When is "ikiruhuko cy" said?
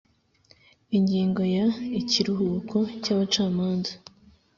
2.01-3.09